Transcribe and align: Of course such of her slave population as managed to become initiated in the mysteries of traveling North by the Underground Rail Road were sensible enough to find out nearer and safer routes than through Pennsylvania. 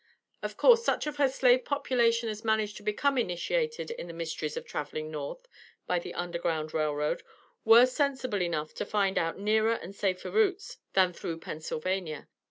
Of 0.41 0.57
course 0.57 0.83
such 0.83 1.05
of 1.05 1.17
her 1.17 1.29
slave 1.29 1.63
population 1.63 2.27
as 2.27 2.43
managed 2.43 2.75
to 2.77 2.81
become 2.81 3.19
initiated 3.19 3.91
in 3.91 4.07
the 4.07 4.15
mysteries 4.15 4.57
of 4.57 4.65
traveling 4.65 5.11
North 5.11 5.47
by 5.85 5.99
the 5.99 6.15
Underground 6.15 6.73
Rail 6.73 6.95
Road 6.95 7.21
were 7.65 7.85
sensible 7.85 8.41
enough 8.41 8.73
to 8.73 8.83
find 8.87 9.19
out 9.19 9.37
nearer 9.37 9.73
and 9.73 9.93
safer 9.93 10.31
routes 10.31 10.79
than 10.93 11.13
through 11.13 11.37
Pennsylvania. 11.37 12.27